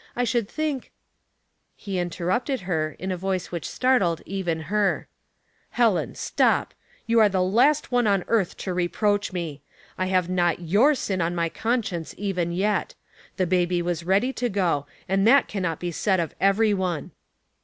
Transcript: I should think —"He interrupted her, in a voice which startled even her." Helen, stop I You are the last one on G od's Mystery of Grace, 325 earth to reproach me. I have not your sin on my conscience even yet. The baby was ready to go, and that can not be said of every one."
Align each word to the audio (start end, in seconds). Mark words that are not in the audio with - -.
I 0.15 0.23
should 0.23 0.49
think 0.49 0.89
—"He 1.75 1.99
interrupted 1.99 2.61
her, 2.61 2.95
in 2.97 3.11
a 3.11 3.17
voice 3.17 3.51
which 3.51 3.69
startled 3.69 4.23
even 4.25 4.61
her." 4.61 5.07
Helen, 5.77 6.15
stop 6.15 6.73
I 6.73 7.01
You 7.05 7.19
are 7.19 7.29
the 7.29 7.43
last 7.43 7.91
one 7.91 8.07
on 8.07 8.21
G 8.21 8.23
od's 8.23 8.27
Mystery 8.57 8.85
of 8.85 8.91
Grace, 8.93 8.97
325 8.97 9.21
earth 9.21 9.29
to 9.29 9.29
reproach 9.29 9.33
me. 9.33 9.61
I 10.03 10.05
have 10.07 10.27
not 10.27 10.59
your 10.67 10.95
sin 10.95 11.21
on 11.21 11.35
my 11.35 11.49
conscience 11.49 12.15
even 12.17 12.51
yet. 12.51 12.95
The 13.37 13.45
baby 13.45 13.83
was 13.83 14.03
ready 14.03 14.33
to 14.33 14.49
go, 14.49 14.87
and 15.07 15.27
that 15.27 15.47
can 15.47 15.61
not 15.61 15.79
be 15.79 15.91
said 15.91 16.19
of 16.19 16.33
every 16.41 16.73
one." 16.73 17.11